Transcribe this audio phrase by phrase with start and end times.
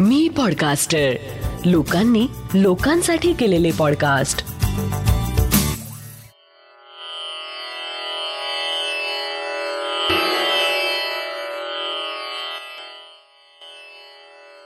[0.00, 1.12] मी podcaster
[1.64, 4.38] लोकांनी लोकांसाठी केलेले पॉडकास्ट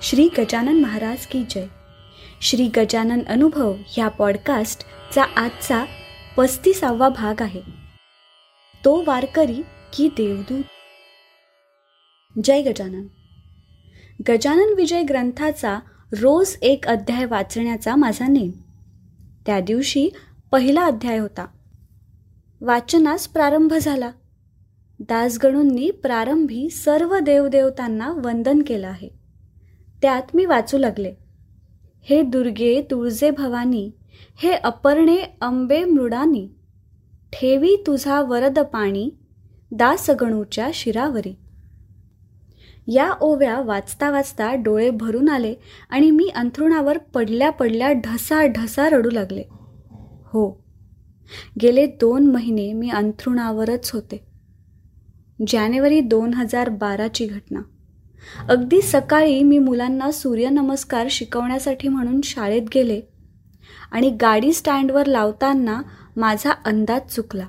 [0.02, 1.66] श्री गजानन महाराज की जय.
[2.42, 5.84] श्री गजानन अनुभव ह्या पॉडकास्टचा आजचा
[6.36, 7.60] पस्तीसावा भाग आहे.
[8.84, 9.62] तो वारकरी
[9.96, 10.64] की देवदूत.
[12.44, 13.19] जय गजानन.
[14.28, 15.78] गजानन विजय ग्रंथाचा
[16.12, 18.50] रोज एक अध्याय वाचण्याचा माझा नेम.
[19.46, 20.08] त्या दिवशी
[20.50, 21.46] पहिला अध्याय होता.
[22.60, 24.10] वाचनास प्रारंभ झाला.
[25.00, 29.08] दासगणूंनी प्रारंभी सर्व देवदेवतांना वंदन केलं आहे.
[30.02, 31.14] त्यात मी वाचू लागले.
[32.02, 33.90] हे दुर्गे तुळजे भवानी
[34.36, 36.48] हे अपर्णे अंबे मृडानी
[37.32, 39.10] ठेवी तुझा वरद पाणी
[39.72, 41.39] दासगणूच्या शिरावरी.
[42.90, 45.54] या ओव्या वाचता वाचता डोळे भरून आले
[45.90, 49.42] आणि मी अंथरुणावर पडल्या पडल्या ढसा ढसा रडू लागले.
[50.26, 50.48] हो
[51.62, 54.24] गेले दोन महिने मी अंथरुणावरच होते.
[55.48, 57.60] जानेवारी दोन हजार बाराची घटना.
[58.48, 63.00] अगदी सकाळी मी मुलांना सूर्यनमस्कार शिकवण्यासाठी म्हणून शाळेत गेले
[63.92, 65.80] आणि गाडी स्टँडवर लावताना
[66.16, 67.46] माझा अंदाज चुकला.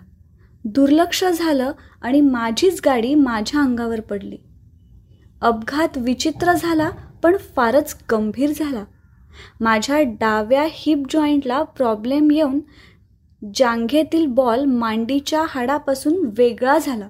[0.66, 1.72] दुर्लक्ष झालं
[2.02, 4.38] आणि माझीच गाडी माझ्या अंगावर पडली.
[5.42, 6.90] अपघात विचित्र झाला
[7.24, 8.84] पण फारच गंभीर झाला.
[9.60, 12.60] माझ्या डाव्या हिप जॉईंटला प्रॉब्लेम येऊन
[13.56, 17.08] जांघेतील बॉल मांडीच्या हाडापासून वेगळा झाला.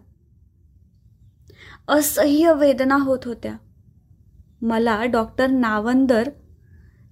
[1.88, 3.54] असह्य वेदना होत होत्या.
[4.62, 6.30] मला डॉक्टर नावंदर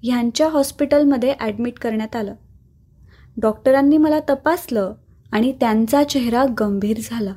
[0.03, 2.35] ह्यांच्या हॉस्पिटलमध्ये ॲडमिट करण्यात आलं.
[3.37, 4.93] डॉक्टरांनी मला तपासलं
[5.31, 7.33] आणि त्यांचा चेहरा गंभीर झाला.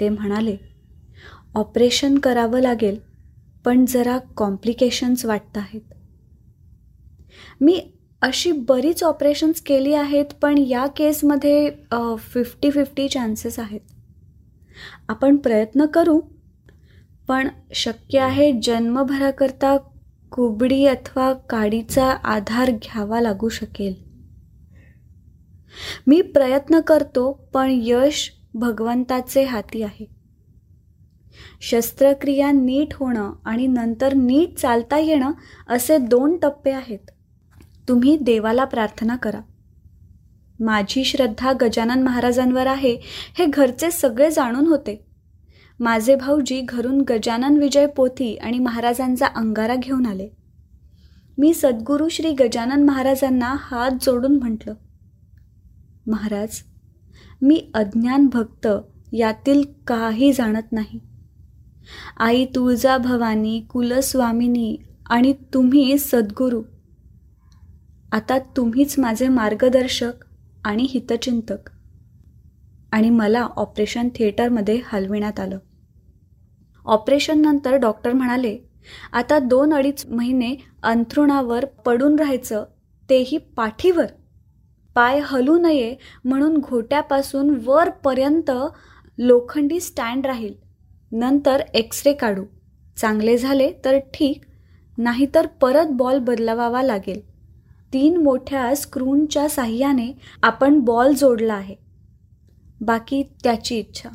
[0.00, 0.56] ते म्हणाले
[1.56, 2.98] ऑपरेशन करावं लागेल
[3.64, 5.80] पण जरा कॉम्प्लिकेशन्स वाटत आहेत.
[7.60, 7.80] मी
[8.22, 11.70] अशी बरीच ऑपरेशन्स केली आहेत पण या केसमध्ये
[12.18, 13.80] फिफ्टी फिफ्टी चान्सेस आहेत.
[15.08, 16.20] आपण प्रयत्न करू
[17.28, 19.76] पण शक्य आहे जन्मभराकरता
[20.32, 23.94] कुबडी अथवा काडीचा आधार घ्यावा लागू शकेल.
[26.06, 30.15] मी प्रयत्न करतो पण यश भगवंताचे हाती आहे.
[31.60, 35.32] शस्त्रक्रिया नीट होणं आणि नंतर नीट चालता येणं
[35.68, 37.10] असे दोन टप्पे आहेत.
[37.88, 39.40] तुम्ही देवाला प्रार्थना करा.
[40.60, 42.96] माझी श्रद्धा गजानन महाराजांवर आहे
[43.38, 45.06] हे घरचे सगळे जाणून होते.
[45.80, 50.28] माझे भाऊजी घरून गजानन विजय पोथी आणि महाराजांचा अंगारा घेऊन आले.
[51.38, 54.74] मी सद्गुरू श्री गजानन महाराजांना हात जोडून म्हटलं
[56.06, 56.62] महाराज
[57.42, 58.68] मी अज्ञान भक्त
[59.12, 61.00] यातील काही जाणत नाही.
[62.16, 64.76] आई तुळजा भवानी कुलस्वामिनी
[65.06, 66.62] आणि तुम्ही सद्गुरू.
[68.12, 70.12] आता तुम्हीच माझे मार्गदर्शक
[70.64, 71.70] आणि हितचिंतक.
[72.92, 75.58] आणि मला ऑपरेशन थिएटरमध्ये हलविण्यात आलं.
[76.84, 78.58] ऑपरेशननंतर डॉक्टर म्हणाले
[79.12, 82.64] आता दोन अडीच महिने अंथरुणावर पडून राहायचं
[83.10, 84.06] तेही पाठीवर.
[84.94, 88.50] पाय हलू नये म्हणून घोट्यापासून वरपर्यंत
[89.18, 90.65] लोखंडी स्टँड राहील.
[91.12, 92.44] नंतर एक्स रे काढू.
[92.96, 94.44] चांगले झाले तर ठीक
[94.98, 97.20] नाहीतर परत बॉल बदलवावा लागेल.
[97.92, 100.12] तीन मोठ्या स्क्रूनच्या साह्याने
[100.42, 101.74] आपण बॉल जोडला आहे.
[102.80, 104.08] बाकी त्याची इच्छा.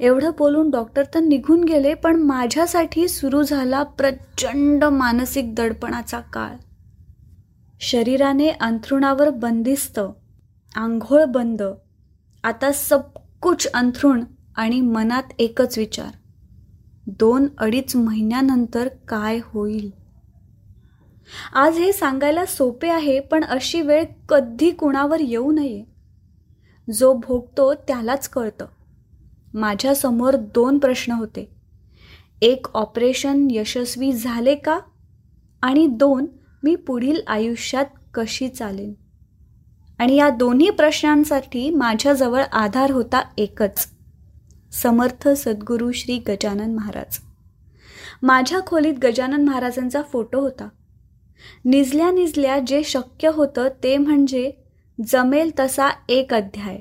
[0.00, 6.56] एवढं बोलून डॉक्टर तर निघून गेले पण माझ्यासाठी सुरू झाला प्रचंड मानसिक दडपणाचा काळ.
[7.80, 10.00] शरीराने अंथरुणावर बंदिस्त
[10.74, 11.62] आंघोळ बंद.
[12.44, 14.24] आता सबकुच अंथरुण
[14.58, 16.10] आणि मनात एकच विचार
[17.06, 19.90] दोन अडीच महिन्यानंतर काय होईल?
[21.52, 25.84] आज हे सांगायला सोपे आहे पण अशी वेळ कधी कुणावर येऊ नये.
[26.92, 28.66] जो भोगतो त्यालाच कळतं.
[29.54, 31.50] माझ्यासमोर दोन प्रश्न होते.
[32.42, 34.80] एक ऑपरेशन यशस्वी झाले का?
[35.62, 36.26] आणि दोन
[36.62, 38.92] मी पुढील आयुष्यात कशी चालेन
[39.98, 43.97] आणि या दोन्ही प्रश्नांसाठी माझ्याजवळ आधार होता एकच.
[44.72, 47.18] समर्थ सद्गुरू श्री गजानन महाराज.
[48.22, 50.68] माझ्या खोलीत गजानन महाराजांचा फोटो होता.
[51.64, 54.50] निजल्या निजल्या जे शक्य होतं ते म्हणजे
[55.06, 56.80] जमेल तसा एक अध्याय.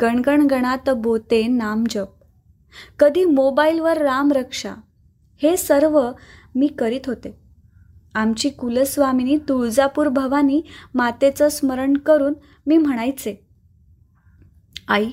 [0.00, 2.08] गणगण गणात बोते नामजप
[2.98, 4.74] कधी मोबाईलवर रामरक्षा
[5.42, 6.10] हे सर्व
[6.54, 7.38] मी करीत होते.
[8.14, 10.62] आमची कुलस्वामिनी तुळजापूर भवानी
[10.94, 12.34] मातेचं स्मरण करून
[12.66, 13.46] मी म्हणायचे
[14.88, 15.10] आई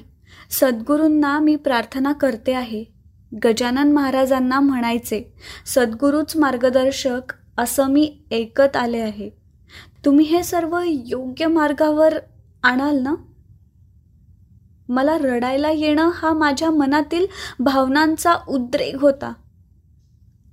[0.49, 2.83] सद्गुरूंना मी प्रार्थना करते आहे.
[3.43, 5.33] गजानन महाराजांना म्हणायचे
[5.65, 9.29] सद्गुरूच मार्गदर्शक असं मी ऐकत आले आहे.
[10.05, 12.13] तुम्ही हे सर्व योग्य मार्गावर
[12.63, 13.15] आणाल ना?
[14.89, 17.25] मला रडायला येणं हा माझ्या मनातील
[17.59, 19.33] भावनांचा उद्रेक होता.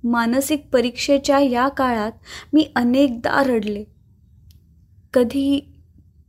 [0.03, 2.11] मानसिक परीक्षेच्या या काळात
[2.53, 3.83] मी अनेकदा रडले.
[5.13, 5.73] कधी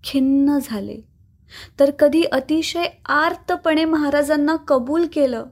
[0.05, 1.12] खिन्न झाले.
[1.81, 5.45] तर कधी अतिशय आर्तपणे महाराजांना कबूल केलं.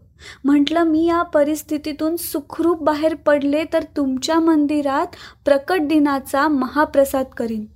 [0.45, 5.07] म्हटलं मी या परिस्थितीतून सुखरूप बाहेर पडले तर तुमच्या मंदिरात
[5.45, 7.67] प्रकट दिनाचा महाप्रसाद करीन.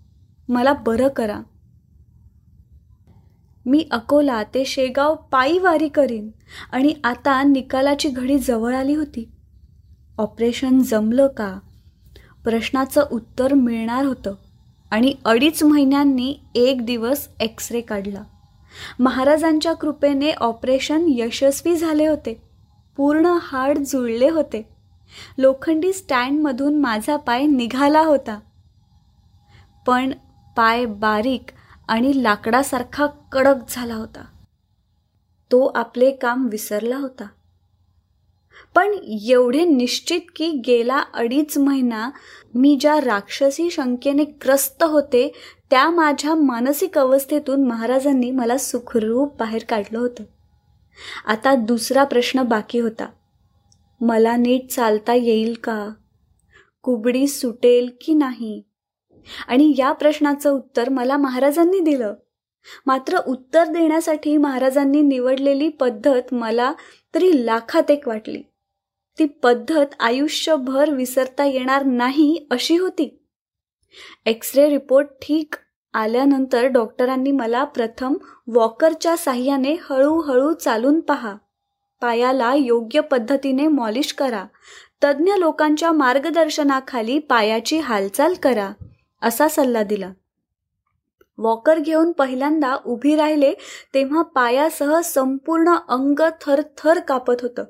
[0.49, 1.41] मला बरं करा.
[3.67, 6.31] मी अकोला ते शेगाव पायी वारी करीन.
[6.73, 9.29] आणि आता निकालाची घडी जवळ आली होती.
[10.19, 11.59] ऑपरेशन जमलं का?
[12.45, 14.35] प्रश्नाचं उत्तर मिळणार होतं.
[14.95, 18.23] आणि अडीच महिन्यांनी एक दिवस एक्स रे काढला.
[18.99, 22.43] महाराजांच्या कृपेने ऑपरेशन यशस्वी झाले होते.
[22.97, 24.69] पूर्ण हाड जुळले होते.
[25.39, 28.41] लोखंडी स्टँडमधून माझा पाय निघाला होता.
[29.87, 30.13] पण
[30.57, 31.45] पाय बारीक
[31.89, 34.25] आणि लाकडासारखा कडक झाला होता.
[35.53, 37.25] तो आपले काम विसरला होता.
[38.75, 38.93] पण
[39.23, 42.11] एवढे निश्चित की गेला अडीच महिना
[42.55, 45.33] मी ज्या राक्षसी शंकेने ग्रस्त होते
[45.71, 50.25] त्या माझ्या मानसिक अवस्थेतून महाराजांनी मला सुखरूप बाहेर काढलं होतं.
[51.27, 53.07] आता दुसरा प्रश्न बाकी होता.
[54.01, 55.91] मला नीट चालता येईल का?
[56.83, 58.63] कुबडी सुटेल की नाही?
[59.49, 62.15] आणि या प्रश्नाचं उत्तर मला महाराजांनी दिलं.
[62.87, 66.73] मात्र उत्तर देण्यासाठी महाराजांनी निवडलेली पद्धत मला
[67.15, 68.43] तरी लाखात एक वाटली.
[69.19, 73.21] ती पद्धत आयुष्यभर विसरता येणार नाही अशी होती.
[74.27, 75.55] एक्सरे रिपोर्ट ठीक
[75.95, 78.15] आल्यानंतर डॉक्टरांनी मला प्रथम
[78.47, 81.37] वॉकरच्या साह्याने हळूहळू चालून पहा.
[82.01, 84.45] पायाला योग्य पद्धतीने मॉलिश करा.
[85.05, 88.71] तज्ज्ञ लोकांच्या मार्गदर्शनाखाली पायाची हालचाल करा
[89.23, 90.11] असा सल्ला दिला.
[91.39, 93.53] वॉकर घेऊन पहिल्यांदा उभी राहिले
[93.95, 97.65] तेव्हा पायासह संपूर्ण अंग थरथर कापत होतं.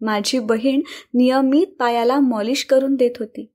[0.00, 0.80] माझी बहीण
[1.14, 3.52] नियमित पायाला मॉलिश करून देत होती.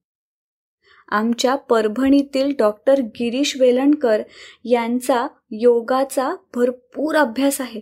[1.09, 4.21] आमच्या परभणीतील डॉक्टर गिरीश वेलणकर
[4.65, 7.81] यांचा योगाचा भरपूर अभ्यास आहे.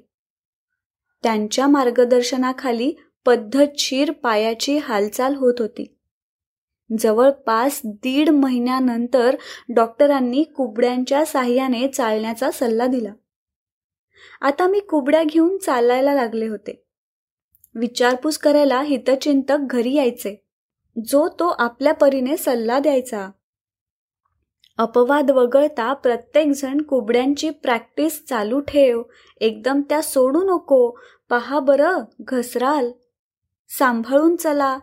[1.23, 2.93] त्यांच्या मार्गदर्शनाखाली
[3.25, 5.97] पद्धतशीर पायाची हालचाल होत होती.
[6.99, 9.35] जवळपास दीड महिन्यानंतर
[9.69, 13.13] डॉक्टरांनी कुबड्यांच्या साह्याने चालण्याचा सल्ला दिला.
[14.41, 16.83] आता मी कुबड्या घेऊन चालायला लागले होते.
[17.75, 20.45] विचारपूस करायला हितचिंतक घरी यायचे.
[21.05, 23.29] जो तो आपल्या परीने सल्ला द्यायचा.
[24.77, 29.01] अपवाद वगळता प्रत्येकजण कुबड्यांची प्रॅक्टिस चालू ठेव.
[29.37, 30.99] एकदम त्या सोडू नको.
[31.29, 32.91] पहा बरं घसराल.
[33.69, 34.79] सांभाळून चला.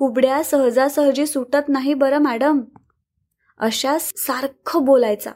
[0.00, 2.60] कुबड्या सहजासहजी सुटत नाही बरं मॅडम.
[3.58, 5.30] अशा सारखं बोलायचा.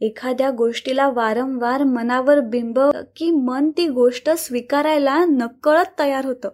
[0.00, 2.80] एखाद्या गोष्टीला वारंवार मनावर बिंब
[3.16, 6.50] की मन ती गोष्ट स्वीकारायला नकळत तयार होतं.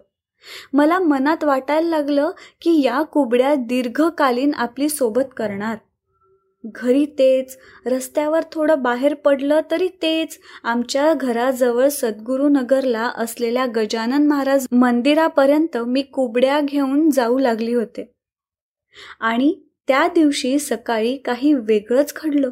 [0.73, 2.29] मला मनात वाटायला लागलं
[2.61, 5.77] की या कुबड्या दीर्घकालीन आपली सोबत करणार.
[6.65, 7.57] घरी तेच.
[7.85, 10.39] रस्त्यावर थोडं बाहेर पडलं तरी तेच.
[10.63, 18.11] आमच्या घराजवळ सद्गुरुनगरला असलेल्या गजानन महाराज मंदिरापर्यंत मी कुबड्या घेऊन जाऊ लागली होते.
[19.19, 22.49] आणि त्या दिवशी सकाळी काही वेगळंच घडलं.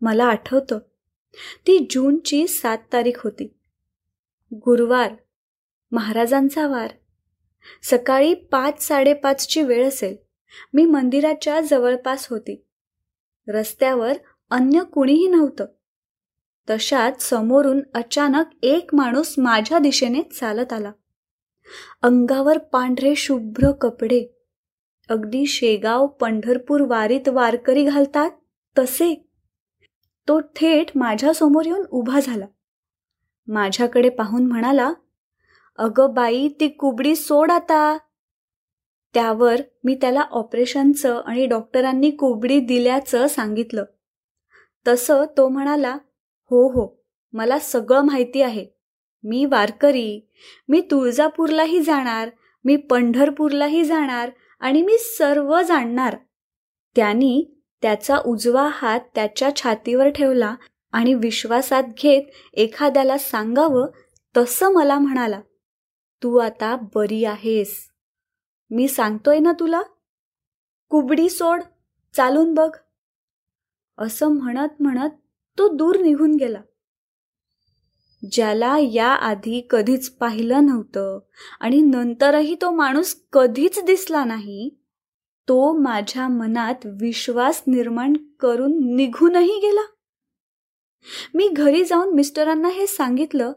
[0.00, 0.78] मला आठवतं.
[1.66, 3.56] ती जूनची सात तारीख होती.
[4.54, 5.14] गुरुवार.
[5.92, 6.90] महाराजांचा वार.
[7.82, 10.16] सकाळी पाच साडेपाचची वेळ असेल.
[10.74, 12.63] मी मंदिराच्या जवळपास होती.
[13.48, 14.12] रस्त्यावर
[14.50, 15.66] अन्य कुणीही नव्हतं.
[16.70, 20.92] तशात समोरून अचानक एक माणूस माझ्या दिशेने चालत आला.
[22.02, 24.26] अंगावर पांढरे शुभ्र कपडे.
[25.08, 28.30] अगदी शेगाव पंढरपूर वारीत वारकरी घालतात
[28.78, 29.28] तसे.
[30.28, 32.46] तो थेट माझ्यासमोर येऊन उभा झाला.
[33.46, 34.92] माझ्याकडे पाहून म्हणाला
[35.78, 37.98] अगं बाई ती कुबडी सोड आता.
[39.14, 43.84] त्यावर मी त्याला ऑपरेशनचं आणि डॉक्टरांनी कोबडी दिल्याचं सांगितलं.
[44.86, 45.96] तसं तो म्हणाला
[46.50, 46.86] हो हो
[47.32, 48.66] मला सगळं माहिती आहे.
[49.24, 50.20] मी वारकरी
[50.68, 52.30] मी तुळजापूरलाही जाणार
[52.64, 54.30] मी पंढरपूरलाही जाणार
[54.60, 56.16] आणि मी सर्व जाणणार.
[56.96, 57.44] त्यांनी
[57.82, 60.54] त्याचा उजवा हात त्याच्या छातीवर ठेवला
[60.92, 63.86] आणि विश्वासात घेत एखाद्याला सांगावं
[64.36, 65.40] तसं मला म्हणाला
[66.22, 67.76] तू आता बरी आहेस.
[68.70, 69.82] मी सांगतोय ना तुला?
[70.90, 71.62] कुबडी सोड
[72.14, 72.70] चालून बघ.
[73.98, 75.10] असं म्हणत म्हणत
[75.58, 76.60] तो दूर निघून गेला.
[78.32, 81.18] ज्याला या आधी कधीच पाहिलं नव्हतं
[81.60, 84.78] आणि नंतरही तो माणूस कधीच दिसला नाही
[85.48, 89.86] तो माझ्या मनात विश्वास निर्माण करून निघूनही गेला.
[91.34, 93.52] मी घरी जाऊन मिस्टरांना हे सांगितलं.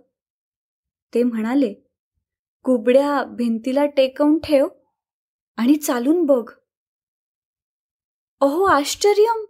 [1.14, 1.74] ते म्हणाले
[2.64, 4.68] कुबड्या भिंतीला टेकवून ठेव
[5.58, 6.52] आणि चालून बघ.
[8.42, 9.46] अहो आश्चर्यम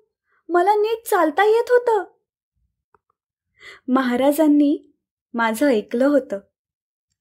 [0.50, 2.04] मला नीट चालता येत होतं.
[3.88, 4.94] महाराजांनी
[5.34, 6.40] माझं ऐकलं होतं.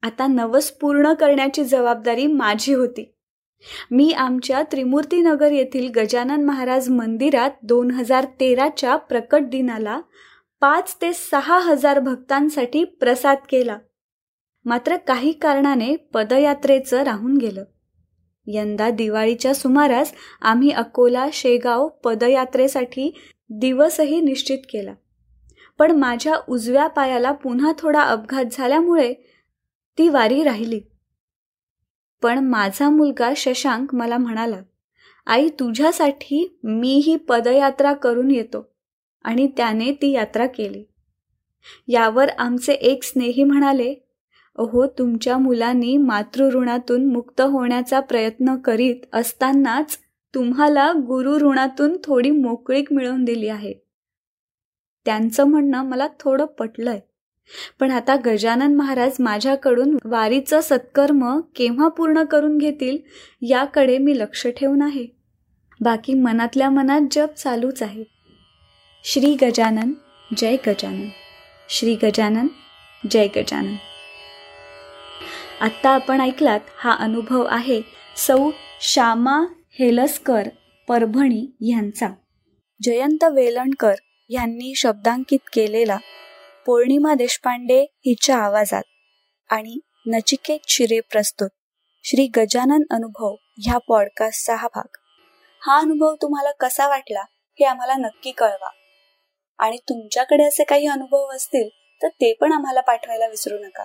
[0.02, 3.12] आता नवस पूर्ण करण्याची जबाबदारी माझी होती.
[3.90, 10.00] मी आमच्या त्रिमूर्तीनगर येथील गजानन महाराज मंदिरात दोन हजार तेराच्या प्रकट दिनाला
[10.60, 13.78] पाच ते सहा हजार भक्तांसाठी प्रसाद केला.
[14.64, 17.64] मात्र काही कारणाने पदयात्रेचं राहून गेलं.
[18.46, 20.12] यंदा दिवाळीच्या सुमारास
[20.42, 23.14] आम्ही अकोला शेगाव पदयात्रेसाठी
[23.50, 24.94] दिवसही निश्चित केला.
[25.78, 29.14] पण माझ्या उजव्या पायाला पुन्हा थोडा अपघात झाल्यामुळे
[29.98, 30.80] ती वारी राहिली.
[32.22, 34.60] पण माझा मुलगा शशांक मला म्हणाला
[35.26, 38.72] आई तुझ्यासाठी मी ही पदयात्रा करून येतो.
[39.24, 40.84] आणि त्याने ती यात्रा केली.
[41.88, 44.05] यावर आमचे एक स्नेही म्हणाले
[44.58, 49.98] अहो तुमच्या मुलांनी मातृऋणातून मुक्त होण्याचा प्रयत्न करीत असतानाच
[50.34, 53.74] तुम्हाला गुरु ऋणातून थोडी मोकळीक मिळवून दिली आहे.
[55.04, 57.00] त्यांचं म्हणणं मला थोडं पटलंय.
[57.80, 62.98] पण आता गजानन महाराज माझ्याकडून वारीचं सत्कर्म केव्हा पूर्ण करून घेतील
[63.42, 65.06] याकडे मी लक्ष ठेवून आहे.
[65.80, 68.04] बाकी मनातल्या मनात जप चालूच आहे.
[69.04, 69.92] श्री गजानन
[70.36, 71.08] जय गजानन.
[71.68, 72.46] श्री गजानन
[73.10, 73.74] जय गजानन.
[75.60, 77.82] आत्ता आपण ऐकलात हा अनुभव आहे
[78.16, 79.40] सौ श्यामा
[79.78, 80.48] हेलसकर
[80.88, 82.08] परभणी यांचा.
[82.82, 83.94] जयंत वेलणकर
[84.30, 85.96] यांनी शब्दांकित केलेला
[86.66, 88.82] पौर्णिमा देशपांडे हिच्या आवाजात
[89.50, 91.48] आणि नचिकेत शिरे प्रस्तुत.
[92.04, 94.96] श्री गजानन अनुभव ह्या पॉडकास्टचा हा भाग.
[95.62, 98.70] हा अनुभव तुम्हाला कसा वाटला हे आम्हाला नक्की कळवा.
[99.58, 101.68] आणि तुमच्याकडे असे काही अनुभव असतील
[102.02, 103.84] तर ते पण आम्हाला पाठवायला विसरू नका.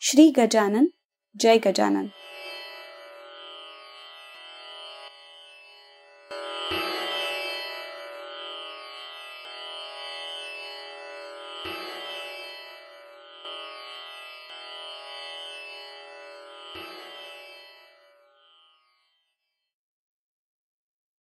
[0.00, 0.86] श्री गजानन
[1.36, 2.06] जय गजानन.